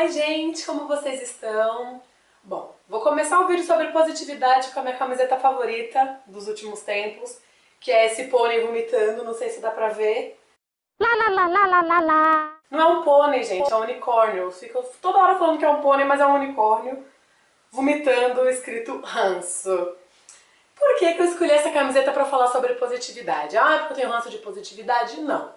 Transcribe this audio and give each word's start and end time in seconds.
Oi 0.00 0.08
gente, 0.08 0.64
como 0.64 0.88
vocês 0.88 1.20
estão? 1.20 2.00
Bom, 2.42 2.74
vou 2.88 3.02
começar 3.02 3.38
o 3.38 3.46
vídeo 3.46 3.62
sobre 3.62 3.88
positividade 3.88 4.70
com 4.70 4.80
a 4.80 4.82
minha 4.82 4.96
camiseta 4.96 5.36
favorita 5.36 6.22
dos 6.24 6.48
últimos 6.48 6.80
tempos, 6.80 7.38
que 7.78 7.92
é 7.92 8.06
esse 8.06 8.24
pônei 8.28 8.64
vomitando, 8.64 9.22
não 9.22 9.34
sei 9.34 9.50
se 9.50 9.60
dá 9.60 9.70
pra 9.70 9.90
ver. 9.90 10.40
Lá, 10.98 11.14
lá, 11.16 11.28
lá, 11.28 11.46
lá, 11.46 11.66
lá, 11.66 11.82
lá, 11.82 12.00
lá. 12.00 12.58
Não 12.70 12.80
é 12.80 12.86
um 12.86 13.02
pônei, 13.02 13.42
gente, 13.42 13.70
é 13.70 13.76
um 13.76 13.82
unicórnio. 13.82 14.44
Eu 14.44 14.50
fico 14.50 14.82
toda 15.02 15.18
hora 15.18 15.38
falando 15.38 15.58
que 15.58 15.66
é 15.66 15.70
um 15.70 15.82
pônei, 15.82 16.06
mas 16.06 16.18
é 16.18 16.24
um 16.24 16.36
unicórnio 16.36 17.04
vomitando 17.70 18.48
escrito 18.48 19.02
ranço. 19.04 19.96
Por 20.78 20.96
que, 20.98 21.12
que 21.12 21.20
eu 21.20 21.26
escolhi 21.26 21.50
essa 21.50 21.70
camiseta 21.70 22.10
para 22.10 22.24
falar 22.24 22.46
sobre 22.46 22.72
positividade? 22.72 23.54
Ah, 23.58 23.80
porque 23.80 23.92
eu 23.92 23.96
tenho 23.96 24.08
ranço 24.08 24.30
de 24.30 24.38
positividade? 24.38 25.20
Não. 25.20 25.52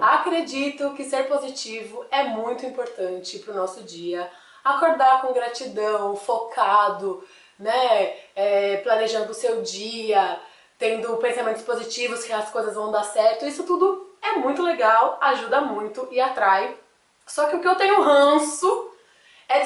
Acredito 0.00 0.94
que 0.94 1.04
ser 1.04 1.28
positivo 1.28 2.04
é 2.10 2.24
muito 2.24 2.64
importante 2.66 3.38
para 3.38 3.52
o 3.52 3.56
nosso 3.56 3.82
dia. 3.82 4.30
Acordar 4.62 5.22
com 5.22 5.32
gratidão, 5.32 6.14
focado, 6.16 7.24
né? 7.58 8.14
É, 8.34 8.76
planejando 8.78 9.30
o 9.30 9.34
seu 9.34 9.62
dia, 9.62 10.38
tendo 10.78 11.16
pensamentos 11.16 11.62
positivos 11.62 12.24
que 12.24 12.32
as 12.32 12.50
coisas 12.50 12.74
vão 12.74 12.90
dar 12.90 13.04
certo. 13.04 13.46
Isso 13.46 13.64
tudo 13.64 14.14
é 14.22 14.32
muito 14.32 14.62
legal, 14.62 15.18
ajuda 15.20 15.60
muito 15.60 16.08
e 16.10 16.20
atrai. 16.20 16.76
Só 17.26 17.46
que 17.46 17.56
o 17.56 17.60
que 17.60 17.68
eu 17.68 17.76
tenho 17.76 18.02
ranço 18.02 18.89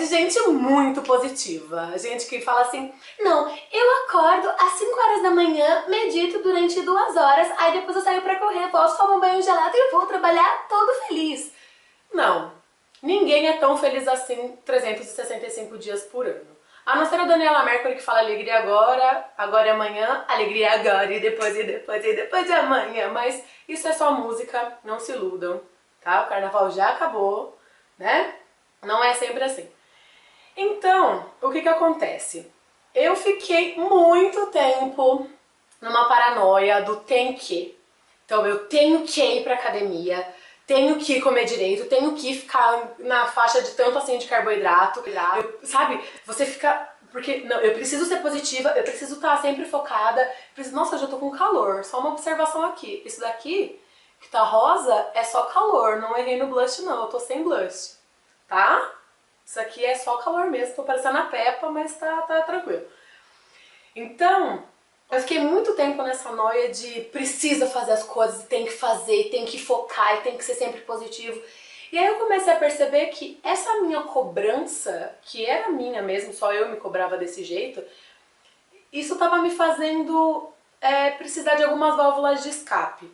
de 0.04 0.10
gente 0.10 0.38
muito 0.48 1.02
positiva. 1.02 1.96
Gente 1.98 2.26
que 2.26 2.40
fala 2.40 2.62
assim, 2.62 2.92
não, 3.18 3.48
eu 3.72 4.04
acordo 4.04 4.48
às 4.50 4.72
5 4.72 5.00
horas 5.00 5.22
da 5.22 5.30
manhã, 5.30 5.84
medito 5.88 6.42
durante 6.42 6.82
duas 6.82 7.16
horas, 7.16 7.48
aí 7.58 7.72
depois 7.72 7.96
eu 7.96 8.02
saio 8.02 8.22
pra 8.22 8.38
correr, 8.38 8.68
posso 8.68 8.96
tomar 8.96 9.14
um 9.16 9.20
banho 9.20 9.42
gelado 9.42 9.74
e 9.74 9.90
vou 9.90 10.06
trabalhar 10.06 10.66
todo 10.68 11.06
feliz. 11.06 11.52
Não, 12.12 12.52
ninguém 13.02 13.48
é 13.48 13.54
tão 13.54 13.76
feliz 13.76 14.06
assim 14.06 14.56
365 14.64 15.78
dias 15.78 16.02
por 16.02 16.26
ano. 16.26 16.54
A 16.86 16.96
não 16.96 17.06
ser 17.06 17.18
a 17.18 17.24
Daniela 17.24 17.64
Mercury 17.64 17.94
que 17.94 18.02
fala 18.02 18.18
alegria 18.18 18.58
agora, 18.58 19.24
agora 19.38 19.68
e 19.68 19.70
amanhã, 19.70 20.22
alegria 20.28 20.74
agora 20.74 21.10
e 21.10 21.18
depois 21.18 21.56
e 21.56 21.62
depois 21.64 22.04
e 22.04 22.14
depois 22.14 22.44
de 22.44 22.52
amanhã. 22.52 23.08
Mas 23.08 23.42
isso 23.66 23.88
é 23.88 23.92
só 23.92 24.12
música, 24.12 24.76
não 24.84 25.00
se 25.00 25.12
iludam, 25.12 25.62
tá? 26.02 26.22
O 26.22 26.28
carnaval 26.28 26.70
já 26.70 26.90
acabou, 26.90 27.58
né? 27.98 28.34
Não 28.82 29.02
é 29.02 29.14
sempre 29.14 29.42
assim. 29.42 29.66
Então, 30.56 31.26
o 31.42 31.50
que 31.50 31.62
que 31.62 31.68
acontece? 31.68 32.50
Eu 32.94 33.16
fiquei 33.16 33.76
muito 33.76 34.46
tempo 34.46 35.28
numa 35.80 36.06
paranoia 36.06 36.82
do 36.82 36.96
tem 36.96 37.34
que. 37.34 37.76
Então 38.24 38.46
eu 38.46 38.66
tenho 38.68 39.02
que 39.02 39.20
ir 39.20 39.42
pra 39.42 39.54
academia, 39.54 40.26
tenho 40.66 40.96
que 40.96 41.20
comer 41.20 41.44
direito, 41.44 41.88
tenho 41.88 42.14
que 42.14 42.34
ficar 42.34 42.94
na 42.98 43.26
faixa 43.26 43.60
de 43.60 43.72
tanto 43.72 43.98
assim 43.98 44.16
de 44.16 44.26
carboidrato, 44.26 45.02
eu, 45.06 45.58
sabe? 45.62 46.02
Você 46.24 46.46
fica 46.46 46.90
porque 47.12 47.44
não, 47.44 47.60
eu 47.60 47.74
preciso 47.74 48.06
ser 48.06 48.16
positiva, 48.22 48.70
eu 48.70 48.82
preciso 48.82 49.14
estar 49.14 49.40
sempre 49.40 49.64
focada. 49.64 50.28
Preciso, 50.52 50.74
nossa, 50.74 50.96
eu 50.96 51.00
já 51.00 51.06
tô 51.06 51.16
com 51.16 51.30
calor. 51.30 51.84
Só 51.84 52.00
uma 52.00 52.10
observação 52.10 52.64
aqui. 52.64 53.02
Isso 53.04 53.20
daqui 53.20 53.80
que 54.20 54.28
tá 54.30 54.42
rosa 54.42 55.10
é 55.14 55.22
só 55.22 55.44
calor, 55.44 56.00
não 56.00 56.16
errei 56.16 56.38
no 56.38 56.46
blush 56.46 56.82
não, 56.82 57.02
eu 57.02 57.06
tô 57.08 57.20
sem 57.20 57.42
blush, 57.44 57.98
tá? 58.48 58.93
Isso 59.44 59.60
aqui 59.60 59.84
é 59.84 59.94
só 59.94 60.16
calor 60.18 60.46
mesmo, 60.46 60.74
tô 60.74 60.82
parecendo 60.84 61.18
a 61.18 61.22
Peppa, 61.22 61.70
mas 61.70 61.96
tá, 61.96 62.22
tá 62.22 62.42
tranquilo. 62.42 62.86
Então, 63.94 64.64
eu 65.10 65.20
fiquei 65.20 65.38
muito 65.38 65.74
tempo 65.74 66.02
nessa 66.02 66.32
noia 66.32 66.70
de 66.70 67.02
precisa 67.12 67.66
fazer 67.66 67.92
as 67.92 68.02
coisas, 68.02 68.44
tem 68.44 68.64
que 68.64 68.72
fazer, 68.72 69.30
tem 69.30 69.44
que 69.44 69.58
focar 69.58 70.16
e 70.16 70.22
tem 70.22 70.36
que 70.36 70.44
ser 70.44 70.54
sempre 70.54 70.80
positivo. 70.80 71.40
E 71.92 71.98
aí 71.98 72.06
eu 72.06 72.18
comecei 72.18 72.52
a 72.52 72.56
perceber 72.56 73.06
que 73.06 73.38
essa 73.44 73.80
minha 73.82 74.02
cobrança, 74.02 75.14
que 75.22 75.46
era 75.46 75.70
minha 75.70 76.02
mesmo, 76.02 76.32
só 76.32 76.52
eu 76.52 76.68
me 76.68 76.76
cobrava 76.76 77.16
desse 77.16 77.44
jeito, 77.44 77.84
isso 78.92 79.16
tava 79.16 79.38
me 79.38 79.50
fazendo 79.50 80.50
é, 80.80 81.10
precisar 81.12 81.54
de 81.54 81.62
algumas 81.62 81.96
válvulas 81.96 82.42
de 82.42 82.48
escape. 82.48 83.08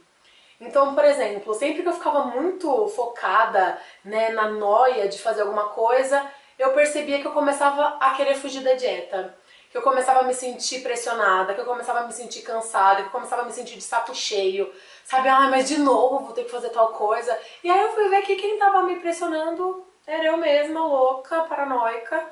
Então, 0.61 0.95
por 0.95 1.05
exemplo, 1.05 1.55
sempre 1.55 1.83
que 1.83 1.89
eu 1.89 1.95
ficava 1.95 2.25
muito 2.25 2.87
focada 2.89 3.81
né, 4.05 4.29
na 4.31 4.51
noia 4.51 5.09
de 5.09 5.19
fazer 5.19 5.41
alguma 5.41 5.71
coisa, 5.71 6.23
eu 6.59 6.75
percebia 6.75 7.19
que 7.19 7.27
eu 7.27 7.33
começava 7.33 7.97
a 7.99 8.11
querer 8.15 8.35
fugir 8.35 8.63
da 8.63 8.75
dieta. 8.75 9.35
Que 9.71 9.79
eu 9.79 9.83
começava 9.83 10.21
a 10.21 10.23
me 10.25 10.35
sentir 10.35 10.83
pressionada, 10.83 11.55
que 11.55 11.61
eu 11.61 11.65
começava 11.65 12.01
a 12.01 12.07
me 12.07 12.13
sentir 12.13 12.43
cansada, 12.43 13.03
que 13.03 13.09
eu 13.09 13.13
começava 13.13 13.43
a 13.43 13.45
me 13.47 13.53
sentir 13.53 13.77
de 13.77 13.83
saco 13.83 14.15
cheio. 14.15 14.71
Sabe, 15.05 15.29
ah, 15.29 15.49
mas 15.49 15.69
de 15.69 15.79
novo 15.79 16.25
vou 16.25 16.33
ter 16.35 16.45
que 16.45 16.51
fazer 16.51 16.69
tal 16.71 16.89
coisa. 16.89 17.39
E 17.65 17.71
aí 17.71 17.81
eu 17.81 17.93
fui 17.93 18.09
ver 18.09 18.23
que 18.23 18.37
quem 18.37 18.59
tava 18.59 18.83
me 18.83 18.97
pressionando 18.97 19.87
era 20.07 20.25
eu 20.25 20.37
mesma, 20.37 20.85
louca, 20.85 21.43
paranoica, 21.45 22.23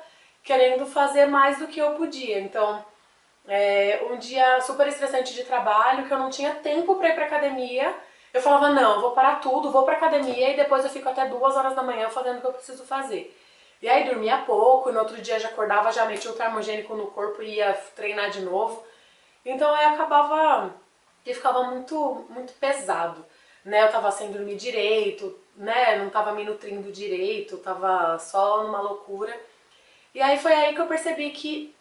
querendo 0.43 0.85
fazer 0.85 1.25
mais 1.25 1.57
do 1.57 1.67
que 1.67 1.79
eu 1.79 1.91
podia. 1.91 2.39
Então, 2.39 2.85
é, 3.47 4.01
um 4.11 4.17
dia 4.17 4.61
super 4.61 4.87
estressante 4.87 5.33
de 5.33 5.43
trabalho, 5.45 6.05
que 6.05 6.13
eu 6.13 6.19
não 6.19 6.29
tinha 6.29 6.55
tempo 6.55 6.95
para 6.95 7.09
ir 7.09 7.15
pra 7.15 7.25
academia, 7.25 7.95
eu 8.33 8.41
falava, 8.41 8.69
não, 8.69 9.01
vou 9.01 9.11
parar 9.11 9.39
tudo, 9.39 9.71
vou 9.71 9.83
pra 9.83 9.95
academia 9.95 10.51
e 10.51 10.55
depois 10.55 10.83
eu 10.83 10.89
fico 10.89 11.09
até 11.09 11.25
duas 11.25 11.55
horas 11.55 11.75
da 11.75 11.81
manhã 11.81 12.09
fazendo 12.09 12.37
o 12.37 12.41
que 12.41 12.47
eu 12.47 12.53
preciso 12.53 12.83
fazer. 12.85 13.35
E 13.81 13.87
aí 13.87 14.05
dormia 14.05 14.39
pouco, 14.39 14.89
e 14.89 14.91
no 14.91 14.99
outro 14.99 15.21
dia 15.21 15.39
já 15.39 15.47
acordava, 15.47 15.91
já 15.91 16.05
metia 16.05 16.31
o 16.31 16.35
termogênico 16.35 16.95
no 16.95 17.07
corpo 17.07 17.41
e 17.41 17.55
ia 17.55 17.73
treinar 17.95 18.29
de 18.29 18.41
novo. 18.41 18.83
Então 19.45 19.73
aí 19.73 19.85
acabava 19.85 20.73
que 21.23 21.33
ficava 21.33 21.63
muito, 21.63 22.25
muito 22.29 22.53
pesado. 22.53 23.25
Né? 23.63 23.83
Eu 23.83 23.91
tava 23.91 24.11
sem 24.11 24.31
dormir 24.31 24.55
direito, 24.55 25.37
né? 25.55 25.97
Não 25.97 26.09
tava 26.09 26.31
me 26.33 26.43
nutrindo 26.43 26.91
direito, 26.91 27.57
tava 27.57 28.17
só 28.19 28.63
numa 28.63 28.81
loucura. 28.81 29.37
E 30.13 30.21
aí 30.21 30.37
foi 30.37 30.53
aí 30.53 30.73
que 30.73 30.81
eu 30.81 30.87
percebi 30.87 31.29
que 31.31 31.75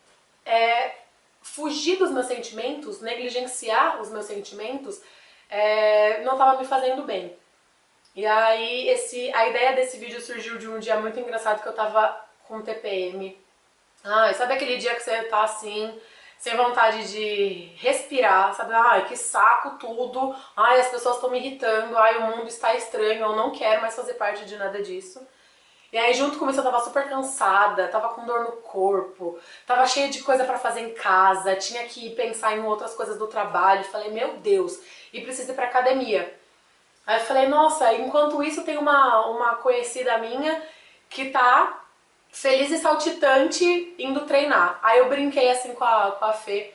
é, 0.45 0.95
fugir 1.41 1.97
dos 1.97 2.11
meus 2.11 2.27
sentimentos, 2.27 3.01
negligenciar 3.01 4.01
os 4.01 4.11
meus 4.11 4.27
sentimentos, 4.27 5.01
é, 5.49 6.23
não 6.23 6.33
estava 6.33 6.59
me 6.59 6.67
fazendo 6.67 7.03
bem. 7.03 7.37
E 8.15 8.27
aí 8.27 8.89
esse, 8.89 9.33
a 9.33 9.49
ideia 9.49 9.75
desse 9.75 9.99
vídeo 9.99 10.21
surgiu 10.21 10.59
de 10.59 10.69
um 10.69 10.79
dia 10.79 10.97
muito 10.97 11.19
engraçado 11.21 11.63
que 11.63 11.69
eu 11.69 11.75
tava 11.75 12.19
com 12.47 12.63
TPM. 12.63 13.39
Ai, 14.05 14.35
sabe 14.35 14.55
aquele 14.55 14.77
dia 14.77 14.95
que 14.95 15.03
você 15.03 15.23
tá 15.25 15.43
assim, 15.43 16.01
sem 16.39 16.57
vontade 16.57 17.11
de 17.13 17.73
respirar, 17.77 18.55
sabe? 18.55 18.73
Ai, 18.75 19.07
que 19.07 19.17
saco 19.17 19.79
tudo. 19.79 20.35
Ai, 20.57 20.81
as 20.81 20.89
pessoas 20.89 21.17
estão 21.17 21.31
me 21.31 21.39
irritando. 21.39 21.97
Ai, 21.97 22.19
o 22.19 22.23
mundo 22.23 22.49
está 22.49 22.75
estranho. 22.75 23.23
Eu 23.23 23.37
não 23.37 23.51
quero 23.51 23.81
mais 23.81 23.95
fazer 23.95 24.15
parte 24.15 24.45
de 24.45 24.57
nada 24.57 24.83
disso. 24.83 25.27
E 25.93 25.97
aí 25.97 26.13
junto 26.13 26.39
com 26.39 26.51
isso 26.51 26.61
eu 26.61 26.65
tava 26.65 26.81
super 26.81 27.09
cansada, 27.09 27.89
tava 27.89 28.11
com 28.11 28.27
dor 28.27 28.41
no 28.41 28.53
corpo, 28.53 29.39
tava 29.67 29.87
cheia 29.87 30.09
de 30.09 30.23
coisa 30.23 30.45
para 30.45 30.59
fazer 30.59 30.81
em 30.81 30.93
casa, 30.93 31.57
tinha 31.57 31.85
que 31.85 32.11
pensar 32.11 32.57
em 32.57 32.63
outras 32.63 32.95
coisas 32.95 33.19
do 33.19 33.27
trabalho. 33.27 33.85
Falei, 33.85 34.11
meu 34.11 34.37
Deus, 34.37 34.79
e 35.13 35.21
preciso 35.23 35.53
ir 35.53 35.55
pra 35.55 35.65
academia. 35.65 36.35
Aí 37.07 37.19
eu 37.19 37.25
falei, 37.25 37.49
nossa, 37.49 37.95
enquanto 37.95 38.43
isso 38.43 38.65
tem 38.65 38.77
uma, 38.77 39.27
uma 39.29 39.55
conhecida 39.57 40.19
minha 40.19 40.63
que 41.09 41.31
tá 41.31 41.83
feliz 42.31 42.71
e 42.71 42.79
saltitante 42.79 43.95
indo 43.99 44.27
treinar. 44.27 44.79
Aí 44.83 44.99
eu 44.99 45.09
brinquei 45.09 45.51
assim 45.51 45.73
com 45.73 45.85
a, 45.85 46.13
com 46.13 46.25
a 46.27 46.35
Fê, 46.35 46.75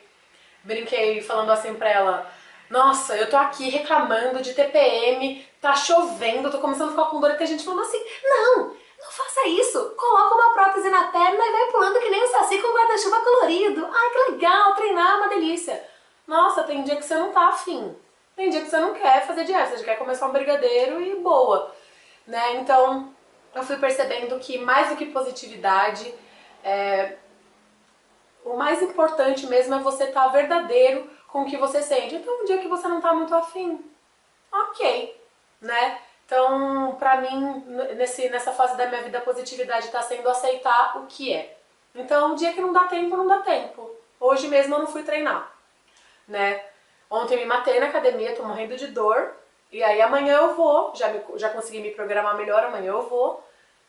brinquei 0.64 1.22
falando 1.22 1.52
assim 1.52 1.76
pra 1.76 1.90
ela, 1.90 2.32
nossa, 2.70 3.16
eu 3.16 3.30
tô 3.30 3.38
aqui 3.38 3.70
reclamando 3.70 4.42
de 4.42 4.56
TPM, 4.56 5.46
tá 5.62 5.76
chovendo, 5.76 6.50
tô 6.50 6.58
começando 6.58 6.88
a 6.88 6.92
ficar 6.92 7.06
com 7.06 7.20
dor 7.20 7.32
e 7.32 7.36
tem 7.36 7.46
gente 7.46 7.64
falando 7.64 7.84
assim, 7.84 8.04
não, 8.24 8.76
não 9.04 9.12
faça 9.12 9.46
isso, 9.48 9.94
coloca 9.98 10.34
uma 10.34 10.54
prótese 10.54 10.90
na 10.90 11.08
perna 11.08 11.46
e 11.46 11.52
vai 11.52 11.72
pulando 11.72 12.00
que 12.00 12.10
nem 12.10 12.24
um 12.24 12.28
saci 12.28 12.58
com 12.62 12.74
guarda-chuva 12.74 13.20
colorido. 13.20 13.86
Ai, 13.86 14.10
que 14.10 14.32
legal, 14.32 14.74
treinar 14.76 15.12
é 15.12 15.16
uma 15.16 15.30
delícia. 15.30 15.84
Nossa, 16.26 16.64
tem 16.64 16.84
dia 16.84 16.96
que 16.96 17.04
você 17.04 17.16
não 17.16 17.32
tá 17.34 17.50
afim. 17.50 17.96
Tem 18.36 18.50
dia 18.50 18.62
que 18.62 18.70
você 18.70 18.80
não 18.80 18.94
quer 18.94 19.28
fazer 19.28 19.44
dieta, 19.44 19.78
você 19.78 19.84
quer 19.84 19.98
começar 19.98 20.28
um 20.28 20.32
brigadeiro 20.32 21.02
e 21.02 21.16
boa, 21.16 21.72
né? 22.26 22.56
Então, 22.56 23.14
eu 23.54 23.62
fui 23.62 23.78
percebendo 23.78 24.40
que 24.40 24.58
mais 24.58 24.90
do 24.90 24.96
que 24.96 25.06
positividade, 25.08 26.12
é, 26.64 27.18
o 28.44 28.56
mais 28.56 28.82
importante 28.82 29.46
mesmo 29.48 29.76
é 29.76 29.80
você 29.80 30.06
estar 30.06 30.24
tá 30.24 30.28
verdadeiro 30.30 31.10
com 31.28 31.42
o 31.44 31.46
que 31.46 31.58
você 31.58 31.84
sente. 31.84 32.16
Então, 32.16 32.42
um 32.42 32.46
dia 32.46 32.58
que 32.58 32.68
você 32.68 32.88
não 32.88 33.02
tá 33.02 33.14
muito 33.14 33.36
afim, 33.36 33.84
ok, 34.52 35.22
né? 35.62 36.00
Então, 36.26 36.96
pra 36.98 37.18
mim, 37.18 37.64
nesse, 37.96 38.30
nessa 38.30 38.52
fase 38.52 38.78
da 38.78 38.88
minha 38.88 39.02
vida, 39.02 39.18
a 39.18 39.22
positividade 39.22 39.90
tá 39.90 40.02
sendo 40.02 40.30
aceitar 40.30 40.98
o 40.98 41.06
que 41.08 41.34
é. 41.34 41.58
Então, 41.94 42.32
um 42.32 42.36
dia 42.36 42.54
que 42.54 42.62
não 42.62 42.74
dá 42.74 42.86
tempo, 42.86 43.16
não 43.16 43.28
dá 43.28 43.40
tempo. 43.40 43.92
Hoje 44.20 44.48
mesmo 44.48 44.76
eu 44.76 44.80
não 44.80 44.88
fui 44.88 45.04
treinar, 45.04 45.52
né? 46.28 46.64
Ontem 47.10 47.38
me 47.38 47.46
matei 47.46 47.80
na 47.80 47.88
academia, 47.88 48.36
tô 48.36 48.44
morrendo 48.44 48.76
de 48.76 48.88
dor. 48.88 49.36
E 49.72 49.84
aí 49.84 50.02
amanhã 50.02 50.38
eu 50.38 50.56
vou, 50.56 50.96
já, 50.96 51.10
me, 51.10 51.22
já 51.36 51.50
consegui 51.50 51.80
me 51.80 51.92
programar 51.92 52.38
melhor, 52.38 52.64
amanhã 52.64 52.92
eu 52.92 53.08
vou. 53.08 53.44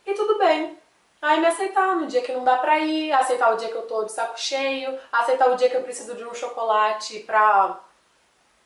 E 0.04 0.12
tudo 0.12 0.36
bem. 0.38 0.78
Aí 1.22 1.40
me 1.40 1.46
aceitar 1.46 1.96
no 1.96 2.06
dia 2.06 2.20
que 2.20 2.32
não 2.32 2.44
dá 2.44 2.58
pra 2.58 2.78
ir, 2.80 3.12
aceitar 3.12 3.54
o 3.54 3.56
dia 3.56 3.68
que 3.68 3.76
eu 3.76 3.86
tô 3.86 4.04
de 4.04 4.12
saco 4.12 4.38
cheio, 4.38 4.98
aceitar 5.10 5.50
o 5.50 5.56
dia 5.56 5.70
que 5.70 5.76
eu 5.76 5.82
preciso 5.82 6.14
de 6.14 6.24
um 6.24 6.34
chocolate 6.34 7.20
pra, 7.20 7.80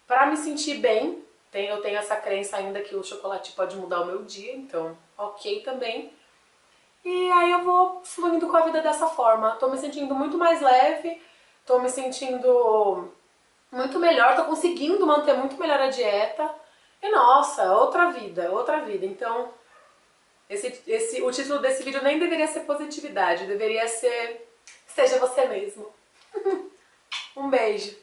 pra 0.06 0.26
me 0.26 0.37
sentir 0.37 0.79
bem. 0.79 1.25
Eu 1.52 1.80
tenho 1.80 1.98
essa 1.98 2.16
crença 2.16 2.56
ainda 2.56 2.80
que 2.80 2.94
o 2.94 3.02
chocolate 3.02 3.52
pode 3.52 3.76
mudar 3.76 4.02
o 4.02 4.06
meu 4.06 4.22
dia, 4.22 4.54
então 4.54 4.96
ok 5.16 5.62
também. 5.62 6.12
E 7.04 7.32
aí 7.32 7.52
eu 7.52 7.64
vou 7.64 8.02
fluindo 8.04 8.48
com 8.48 8.56
a 8.56 8.62
vida 8.62 8.82
dessa 8.82 9.06
forma. 9.06 9.52
Tô 9.52 9.68
me 9.68 9.78
sentindo 9.78 10.14
muito 10.14 10.36
mais 10.36 10.60
leve, 10.60 11.22
tô 11.64 11.78
me 11.78 11.88
sentindo 11.88 13.12
muito 13.72 13.98
melhor, 13.98 14.36
tô 14.36 14.44
conseguindo 14.44 15.06
manter 15.06 15.34
muito 15.34 15.56
melhor 15.58 15.80
a 15.80 15.88
dieta. 15.88 16.54
E 17.02 17.10
nossa, 17.10 17.72
outra 17.76 18.10
vida, 18.10 18.50
outra 18.50 18.80
vida. 18.80 19.06
Então, 19.06 19.50
esse, 20.50 20.82
esse, 20.86 21.22
o 21.22 21.30
título 21.30 21.60
desse 21.60 21.82
vídeo 21.82 22.02
nem 22.02 22.18
deveria 22.18 22.46
ser 22.46 22.60
positividade, 22.60 23.46
deveria 23.46 23.86
ser 23.86 24.48
Seja 24.86 25.18
Você 25.18 25.46
Mesmo. 25.46 25.92
um 27.36 27.48
beijo. 27.48 27.96